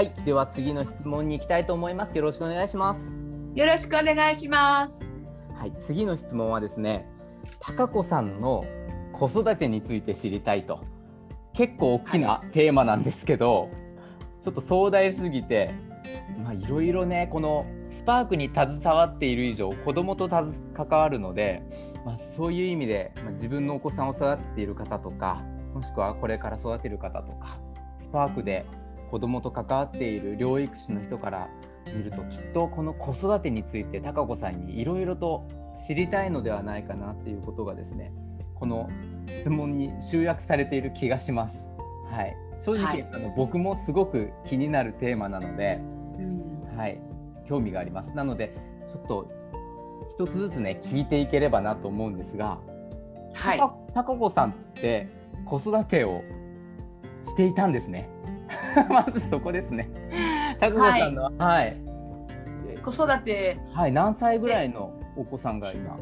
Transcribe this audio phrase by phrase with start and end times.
[0.00, 2.16] はい、では次の質問に行きたいと思います。
[2.16, 3.12] よろしくお願いします。
[3.54, 5.12] よろしくお願いします。
[5.54, 7.06] はい、次の質問はですね、
[7.58, 8.64] 高子さんの
[9.12, 10.82] 子育てについて知りたいと。
[11.52, 13.68] 結構大きなテーマなんですけど、
[14.40, 15.70] ちょっと壮大すぎて、
[16.42, 20.54] まあいろいろね、このスパークに携わっている以上、子供と関
[20.88, 21.62] わるので、
[22.06, 25.42] まあ、そういう意味で、まあ、自分のお子さんを育てている方とか、
[25.74, 27.60] もしくはこれから育てる方とか、
[27.98, 28.64] スパークで
[29.10, 31.48] 子供と関わっている療育士の人から
[31.86, 35.48] 見るときっとこの子育てについて高子さんにいろいろと
[35.86, 38.12] 知りたいのではないかなっていうことがですね
[38.54, 38.88] この
[39.26, 41.58] 質問に集約されている気がします。
[42.10, 45.80] はい、正直、はいあの僕もすごく気になるテーマなので、
[46.18, 47.00] うんはい、
[47.46, 48.14] 興味があります。
[48.14, 48.54] なので
[48.92, 49.30] ちょっと
[50.10, 52.58] 一つずつね聞いていければなと思うんですが、
[53.34, 53.58] はい。
[53.58, 55.08] 高高子さんって
[55.46, 56.22] 子育てを
[57.24, 58.08] していたんですね。
[58.88, 59.88] まずそこですね。
[60.60, 61.76] 高子さんのは、はい、
[62.82, 65.96] 子育てはい、何歳ぐらいのお子さんが今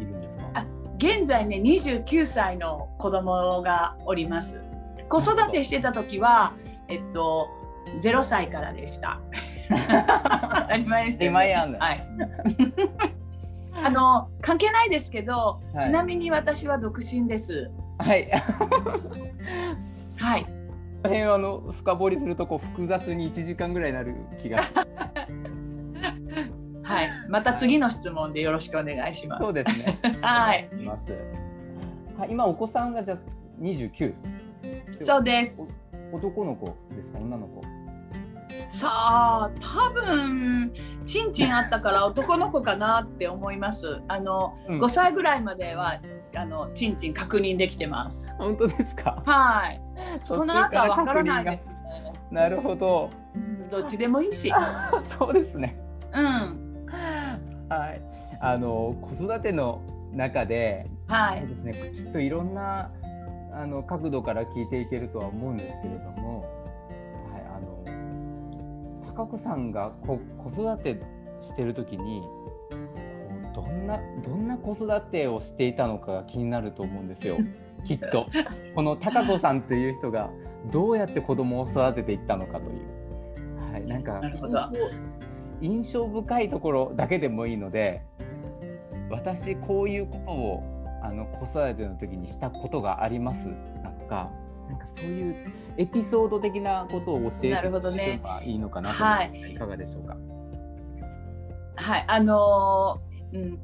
[0.00, 0.44] いるんですか？
[0.54, 4.60] あ現在ね29歳の子供がおります。
[5.08, 6.52] 子育てしてた時は
[6.88, 7.48] えっと
[8.00, 9.20] 0歳からでした。
[9.68, 11.32] 当たり前ですよ、ね。
[11.32, 12.06] 今やんのはい。
[13.84, 17.70] あの関係ないですけど、はいちなみに私は独身です。
[17.98, 18.30] はい。
[20.18, 20.46] はい。
[21.02, 24.58] この辺あの深掘りするとこう複雑に1時間ぐらいになる気が。
[26.84, 27.10] はい。
[27.28, 29.44] また次の質問でよろしくお願いします。
[29.46, 29.98] そうですね。
[30.22, 30.68] はい。
[30.78, 31.12] います。
[32.18, 33.18] はい、今お子さんがじゃあ
[33.60, 34.14] 29。
[35.00, 35.82] そうです。
[36.12, 37.62] 男の子ですか、女の子。
[38.68, 40.72] さあ多分
[41.04, 46.00] ちんちんあったから男の子かなって思いますあの、うん5歳ぐらいまでは
[46.34, 49.22] あのちんちん確認できてます本当ですか？
[49.26, 49.80] はい
[50.22, 51.76] その後はわからないですね、
[52.30, 53.10] なるほど。
[53.34, 54.50] うん、どっちでもいいし
[55.18, 55.78] そうですね。
[56.14, 56.86] うん
[57.68, 58.02] はい。
[58.40, 59.82] あの子育ての
[60.12, 61.72] 中で、はいですね。
[61.94, 62.90] きっといろんな
[63.52, 66.42] あの角度から聞いていけるとは思うんですけれども、
[67.30, 71.00] はい、あの高子さんがこ子育て
[71.42, 72.22] してる時に。
[73.54, 77.36] どんなどんな子育てをしていたのかが気になると思うんですよ。
[77.84, 78.26] きっと。
[78.74, 80.30] この高子さんという人が
[80.70, 84.20] どうやって子供を育てていったのかという、はい、なんか
[85.60, 88.02] 印象深いところだけでもいいので
[89.10, 90.62] 私こういうことを
[91.02, 93.50] あの子育ての時にしたことがあります
[93.82, 94.30] だとか
[94.68, 95.34] なんかそういう
[95.76, 98.10] エピソード的なことを教えてなるほどね。
[98.10, 100.16] いけばいいのかなと思うんですがいかがでしょうか？
[101.74, 103.58] はいあのーうん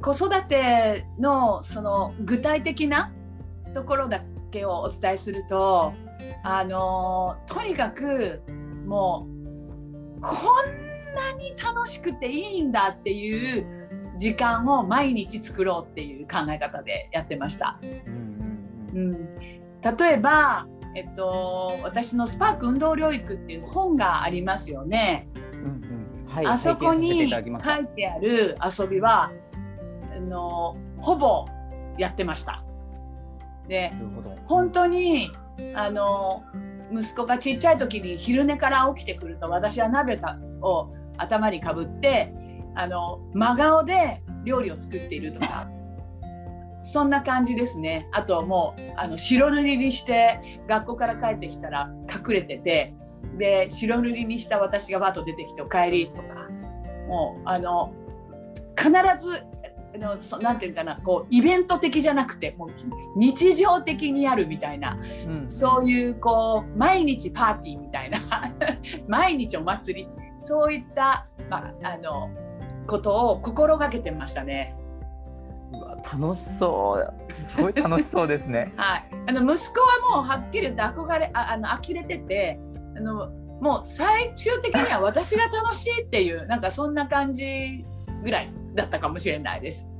[0.00, 3.12] 子育てのその具体的な
[3.74, 5.92] ところだけをお伝えすると
[6.44, 8.40] あのーとにかく
[8.86, 9.26] も
[10.18, 13.66] うこんなに楽しくていいんだっていう
[14.16, 17.78] 時間を毎日作ろうっていう考え方でやってました。
[17.82, 17.86] う
[18.98, 20.66] ん、例えば、
[20.96, 25.28] えっと、私の「スパーク運動療育」っていう本がありますよね。
[26.28, 29.30] はいあそこに書いてある遊びは
[30.16, 31.46] あのほぼ
[31.98, 32.62] やってました。
[33.66, 33.92] で
[34.46, 35.30] 本当に
[35.74, 36.42] あの
[36.92, 42.32] 息子がちっちゃい時に昼寝から起きてくると私は鍋たを頭にかぶって
[42.74, 45.68] あの真顔で料理を作っているとか
[46.80, 48.08] そんな感じですね。
[48.12, 51.90] あともうあの白塗りにして学校から帰ってきたら
[52.28, 52.94] 隠れてて
[53.36, 56.48] で白塗りにした私がバッと出てきて「お帰り」とか
[57.08, 57.92] もうあの
[58.76, 59.42] 必ず
[59.94, 62.70] あのそなんていうかなこうイベント的じゃなくてもう
[63.16, 68.18] 日常的にやるみたいなうんそういうこう毎日パーティーみたいな
[69.08, 72.30] 毎日お祭りそういった、まあ、あの
[72.86, 74.74] ことを心がけてましたね。
[76.04, 78.72] 楽しそうすごい楽しそうですね。
[78.76, 79.80] はい、あの息子
[80.12, 82.58] はもうはっきり言って憧れああの呆れてて
[82.96, 83.30] あの
[83.60, 87.84] もう最終的には私が楽しいっていうなんかそんな感じ
[88.22, 89.90] ぐらいだったかもしれないです。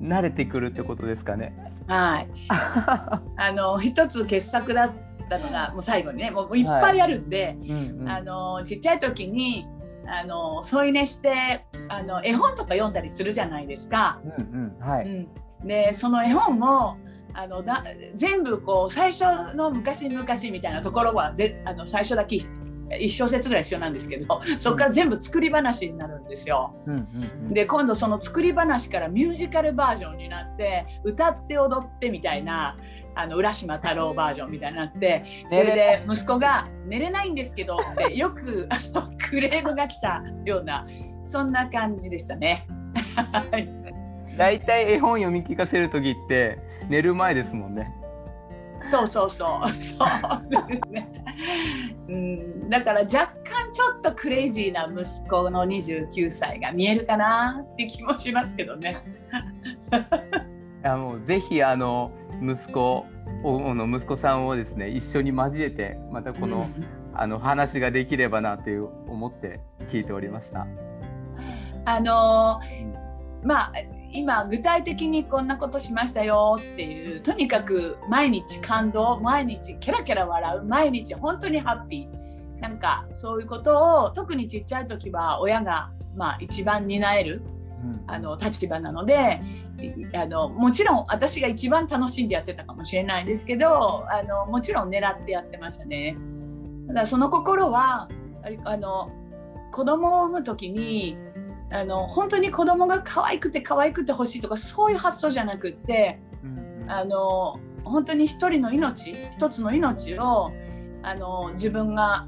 [0.00, 1.54] 慣れてくるってことですかね。
[1.86, 4.90] はい、 あの一つ傑作だっ
[5.28, 9.66] たのがもう最後にねもういっぱいあるんで、うんうんあのちっちゃい時に
[10.06, 14.20] あの添い寝してあの絵本とか読んだりするじゃないですか。
[14.24, 15.04] うんうんはい。
[15.06, 16.98] うん、でその絵本も
[17.32, 17.84] あのだ
[18.14, 22.38] 全部こう最初の昔々みたいなところはぜあの最初だけ
[22.98, 26.74] 一小節ぐらい一緒なんですけどそこから全部作り話になるんですよ。
[26.86, 32.76] うんうんうんで今度その作り話からミュージカルバージョンになって歌って踊ってみたいな
[33.14, 40.86] あの浦島太郎バージョンみたいになって それで息子が「寝れないんですけど」ってよくあのクレームが来たような
[41.26, 42.66] そんな感じでしたね。
[44.38, 46.58] だいたい絵本読み聞かせる時って
[46.88, 47.92] 寝る前ですもんね。
[48.90, 51.24] そうそうそうそうですね。
[52.08, 58.96] うん、だから若干ちょっとクレイジーな息子の29歳が見えるかなって気もしますけどね。
[60.84, 63.04] いやもうぜひあの息子
[63.42, 66.64] おの息子さんをですね一緒に交えてまたこの、
[67.12, 69.58] あの話ができればなという思って
[69.88, 70.66] 聞いておりました。
[71.86, 72.60] あの
[73.42, 73.72] まあ
[74.12, 87.42] 今具体的にこんなことしましたよっていうとにかく毎日感動毎日ケラケラ笑う毎日本当にハッピーなんかそういうことを特にちっちゃい時は親がまあ一番担える
[88.08, 89.40] あの立場なので
[90.14, 96.16] あのもちろん私が一番楽しんでやってたかもしれないんですけどあのもちろん狙ってやってましたね。
[96.88, 98.08] ただその心は
[98.64, 99.10] あの
[99.72, 101.18] 子供を産む時に
[101.70, 106.20] あの本当に子供が可愛くて可愛くて欲しいとかそういう発想じゃなくって、
[106.86, 110.52] あの本当に一人の命一つの命を
[111.02, 112.26] あの自分が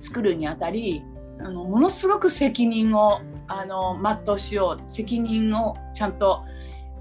[0.00, 1.02] 作るにあたり
[1.40, 6.44] あのものすごく責任をあの全うしよう責任をちゃんと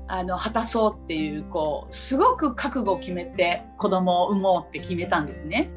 [0.07, 5.69] あの果たそうっていうこうすごく覚悟を決めて子供を産もうって決めたんですね。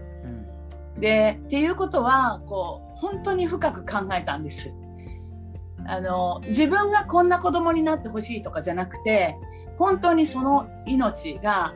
[0.98, 4.72] でっていうことはこう本当に深く考えたんです。
[5.86, 9.36] あの自分がこんな子供になってほしいとかじゃなくて
[9.76, 11.74] 本当にその命が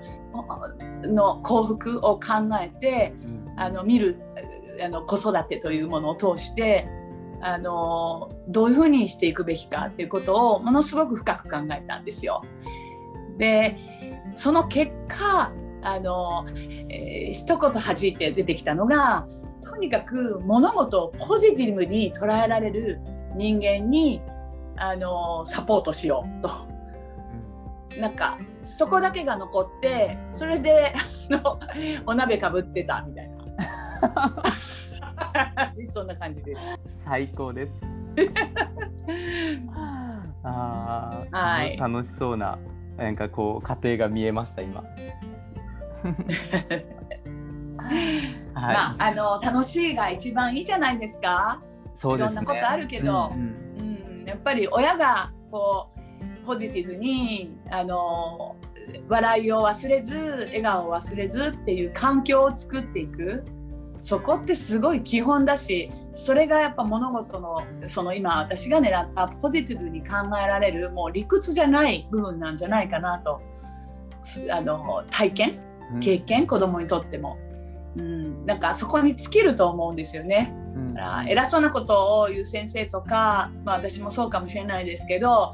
[1.02, 3.14] の幸福を考えて
[3.56, 4.20] あの見る
[4.84, 6.88] あの子育てというものを通して
[7.40, 12.42] あのどういうふうにしていくべきかっていうことをものすごく深く考えたんですよ。
[13.38, 13.76] で
[14.32, 16.46] その結果あの、
[16.88, 19.26] えー、一言弾いて出てきたのが
[19.62, 23.00] とにかく物事をポジティブに捉えられる
[23.36, 24.22] 人間に
[24.76, 26.76] あのサポートしようと。
[28.00, 30.92] なんかそこだけが残ってそれで
[31.30, 31.58] あの
[32.04, 34.42] お鍋かぶってたみたいな
[35.88, 36.78] そんな感じです。
[36.94, 37.72] 最高です。
[40.42, 42.58] ああ、はい楽しそうな
[42.96, 44.82] なんかこう家庭が見えました今。
[48.54, 51.60] はい、まああの楽しいが一番いいじゃないですか。
[51.96, 52.32] そうですね。
[52.32, 55.90] いろんなことあるけどうんうんうん、やっぱり親がこ
[56.42, 58.56] うポジティブにあの
[59.08, 60.14] 笑いを忘れず
[60.46, 63.44] 笑顔を忘れずっていう環境を作っていく。
[63.98, 73.40] そこってすごい基本だしそれがやっぱ物事のその今私が狙ったポジティブに考えられるもう理屈じゃない部分なんじゃないかなと。
[74.50, 75.60] あの体験？
[75.94, 76.00] うん。
[76.00, 76.46] 経験？
[76.46, 77.38] 子供にとっても、
[77.96, 80.54] うん、なんかそこに尽きると思うんですよね。
[80.74, 80.94] うん。
[81.28, 85.52] 偉そうなことを言う先生とか、まあ、私もそうかもしれないですけど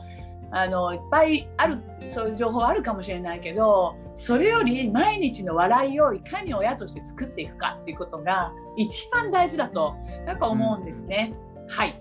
[0.55, 9.97] あのいっぱいあるそういう情報あるかもしれないけどそれより毎日の笑いをいかに親として作っていくかっていうことが一番大事だと
[10.27, 11.35] やっぱ思うんですね。
[11.69, 11.99] はい。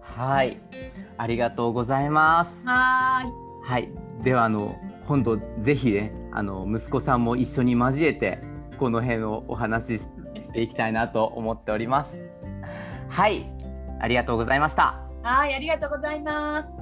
[0.00, 0.56] はい、
[1.18, 2.66] ありがとうございます。
[2.66, 3.32] はーい。
[3.62, 3.90] はい、
[4.24, 4.76] ではあの
[5.06, 8.38] 今度ぜひねあの息子さんも一緒に交えて
[8.80, 10.04] この辺をお話し
[10.42, 12.10] していきたいなと思っております。
[13.10, 13.44] はい、
[14.00, 14.98] ありがとうございました。
[15.22, 16.80] はいありがとうございます。